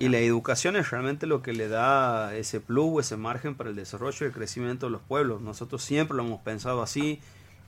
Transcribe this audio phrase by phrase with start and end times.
[0.00, 3.74] Y la educación es realmente lo que le da ese plus, ese margen para el
[3.74, 5.40] desarrollo y el crecimiento de los pueblos.
[5.40, 7.18] Nosotros siempre lo hemos pensado así.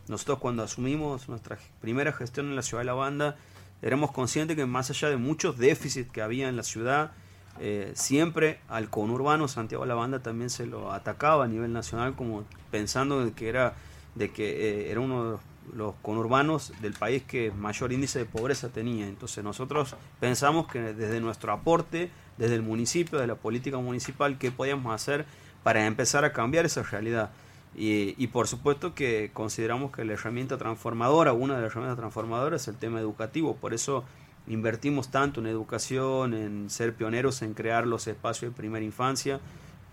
[0.06, 3.36] Nosotros cuando asumimos nuestra primera gestión en la ciudad de La Banda,
[3.82, 7.10] éramos conscientes que más allá de muchos déficits que había en la ciudad,
[7.58, 12.14] eh, siempre al conurbano Santiago de la Banda también se lo atacaba a nivel nacional
[12.14, 13.74] como pensando de que era,
[14.14, 15.40] de que, eh, era uno de los
[15.74, 19.06] los conurbanos del país que mayor índice de pobreza tenía.
[19.06, 24.50] Entonces nosotros pensamos que desde nuestro aporte, desde el municipio, de la política municipal, qué
[24.50, 25.26] podíamos hacer
[25.62, 27.30] para empezar a cambiar esa realidad.
[27.74, 32.68] Y, por supuesto que consideramos que la herramienta transformadora, una de las herramientas transformadoras es
[32.68, 33.56] el tema educativo.
[33.56, 34.04] Por eso
[34.48, 39.40] invertimos tanto en educación, en ser pioneros en crear los espacios de primera infancia,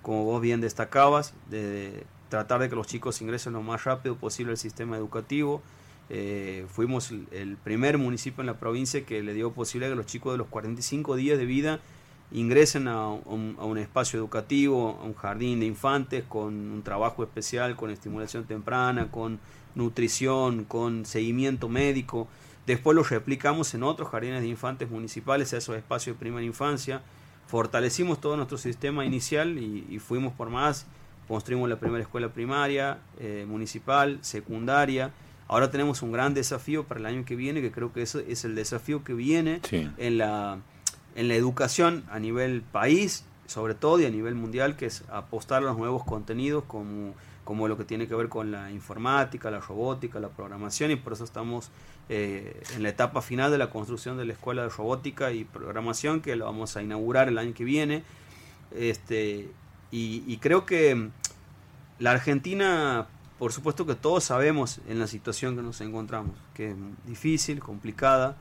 [0.01, 4.51] como vos bien destacabas, de tratar de que los chicos ingresen lo más rápido posible
[4.51, 5.61] al sistema educativo.
[6.09, 10.33] Eh, fuimos el primer municipio en la provincia que le dio posibilidad que los chicos
[10.33, 11.79] de los 45 días de vida
[12.31, 17.89] ingresen a un, espacio educativo, a un jardín de infantes con un trabajo especial, con
[17.89, 19.39] estimulación temprana, con
[19.75, 22.27] nutrición, con seguimiento médico.
[22.65, 27.01] Después lo replicamos en otros jardines de infantes municipales, a esos espacios de primera infancia.
[27.47, 30.85] Fortalecimos todo nuestro sistema inicial y fuimos por más
[31.27, 35.11] construimos la primera escuela primaria, eh, municipal, secundaria.
[35.47, 38.45] Ahora tenemos un gran desafío para el año que viene, que creo que eso es
[38.45, 40.59] el desafío que viene en, la,
[41.15, 45.59] en la educación a nivel país, sobre todo, y a nivel mundial, que es apostar
[45.59, 47.13] a los nuevos contenidos como,
[47.45, 51.13] como lo que tiene que ver con la informática, la robótica, la programación, y por
[51.13, 51.71] eso estamos
[52.09, 56.21] eh, en la etapa final de la construcción de la escuela de robótica y programación,
[56.21, 58.03] que lo vamos a inaugurar el año que viene.
[58.75, 59.49] Este,
[59.91, 61.09] y, creo que
[61.99, 63.07] la Argentina,
[63.39, 68.37] por supuesto que todos sabemos en la situación que nos encontramos, que es difícil, complicada,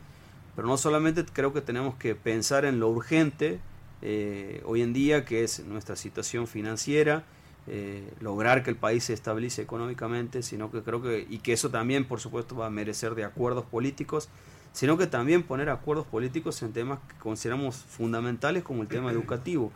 [0.54, 3.60] pero no solamente creo que tenemos que pensar en lo urgente
[4.02, 7.24] eh, hoy en día, que es nuestra situación financiera,
[7.68, 11.70] eh, lograr que el país se estabilice económicamente, sino que creo que, y que eso
[11.70, 14.28] también, por supuesto, va a merecer de acuerdos políticos,
[14.76, 19.72] sino que también poner acuerdos políticos en temas que consideramos fundamentales como el tema educativo.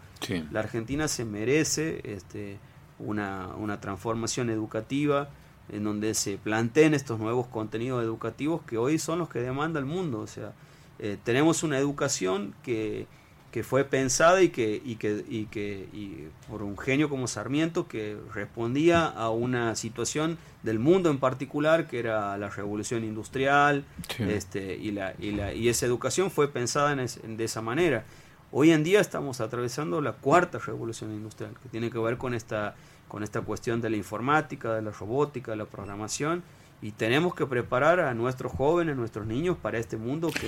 [0.51, 2.59] La Argentina se merece este,
[2.99, 5.31] una, una, transformación educativa
[5.71, 9.87] en donde se planteen estos nuevos contenidos educativos que hoy son los que demanda el
[9.87, 10.21] mundo.
[10.21, 10.53] O sea,
[10.99, 13.07] eh, tenemos una educación que
[13.51, 17.89] que fue pensada y que, y que, y que y por un genio como Sarmiento
[17.89, 23.85] que respondía a una situación del mundo en particular que era la revolución industrial
[24.19, 28.05] este, y, la, y, la, y esa educación fue pensada en de esa manera.
[28.53, 32.75] Hoy en día estamos atravesando la cuarta revolución industrial que tiene que ver con esta,
[33.09, 36.43] con esta cuestión de la informática, de la robótica, de la programación
[36.83, 40.39] y tenemos que preparar a nuestros jóvenes, nuestros niños para este mundo que